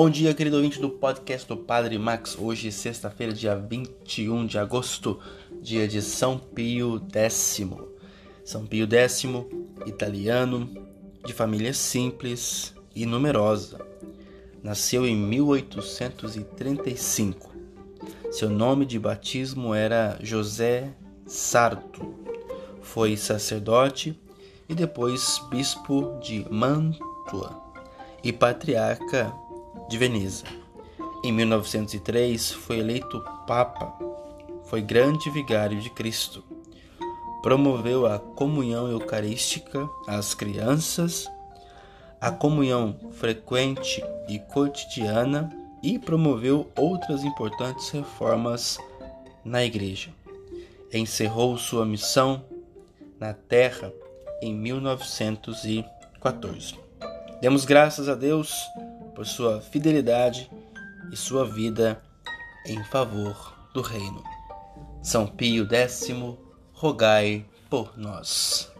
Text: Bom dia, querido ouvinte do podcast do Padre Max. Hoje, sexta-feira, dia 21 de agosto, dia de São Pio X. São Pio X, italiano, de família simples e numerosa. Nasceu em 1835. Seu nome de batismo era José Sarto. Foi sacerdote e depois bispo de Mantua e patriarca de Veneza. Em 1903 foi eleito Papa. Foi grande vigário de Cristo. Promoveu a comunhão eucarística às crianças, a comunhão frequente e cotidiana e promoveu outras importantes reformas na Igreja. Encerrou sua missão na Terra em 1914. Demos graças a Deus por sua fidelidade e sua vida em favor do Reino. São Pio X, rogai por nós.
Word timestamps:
Bom 0.00 0.08
dia, 0.08 0.32
querido 0.32 0.54
ouvinte 0.54 0.80
do 0.80 0.88
podcast 0.88 1.48
do 1.48 1.56
Padre 1.56 1.98
Max. 1.98 2.38
Hoje, 2.38 2.70
sexta-feira, 2.70 3.32
dia 3.32 3.56
21 3.56 4.46
de 4.46 4.56
agosto, 4.56 5.18
dia 5.60 5.88
de 5.88 6.00
São 6.00 6.38
Pio 6.38 7.04
X. 7.12 7.66
São 8.44 8.64
Pio 8.64 8.86
X, 8.88 9.24
italiano, 9.86 10.70
de 11.26 11.32
família 11.32 11.74
simples 11.74 12.72
e 12.94 13.04
numerosa. 13.04 13.84
Nasceu 14.62 15.04
em 15.04 15.16
1835. 15.16 17.52
Seu 18.30 18.48
nome 18.48 18.86
de 18.86 19.00
batismo 19.00 19.74
era 19.74 20.16
José 20.22 20.94
Sarto. 21.26 22.14
Foi 22.80 23.16
sacerdote 23.16 24.16
e 24.68 24.76
depois 24.76 25.42
bispo 25.50 26.20
de 26.22 26.46
Mantua 26.48 27.60
e 28.22 28.32
patriarca 28.32 29.34
de 29.88 29.96
Veneza. 29.96 30.44
Em 31.24 31.32
1903 31.32 32.52
foi 32.52 32.78
eleito 32.78 33.24
Papa. 33.46 33.98
Foi 34.64 34.82
grande 34.82 35.30
vigário 35.30 35.80
de 35.80 35.88
Cristo. 35.90 36.44
Promoveu 37.42 38.06
a 38.06 38.18
comunhão 38.18 38.88
eucarística 38.88 39.88
às 40.06 40.34
crianças, 40.34 41.26
a 42.20 42.30
comunhão 42.30 42.94
frequente 43.12 44.04
e 44.28 44.38
cotidiana 44.38 45.50
e 45.82 45.98
promoveu 45.98 46.70
outras 46.76 47.24
importantes 47.24 47.88
reformas 47.90 48.76
na 49.44 49.64
Igreja. 49.64 50.10
Encerrou 50.92 51.56
sua 51.56 51.86
missão 51.86 52.44
na 53.18 53.32
Terra 53.32 53.90
em 54.42 54.54
1914. 54.54 56.78
Demos 57.40 57.64
graças 57.64 58.08
a 58.08 58.14
Deus 58.14 58.52
por 59.18 59.26
sua 59.26 59.60
fidelidade 59.60 60.48
e 61.10 61.16
sua 61.16 61.44
vida 61.44 62.00
em 62.64 62.84
favor 62.84 63.52
do 63.74 63.82
Reino. 63.82 64.22
São 65.02 65.26
Pio 65.26 65.66
X, 65.68 66.06
rogai 66.72 67.44
por 67.68 67.98
nós. 67.98 68.72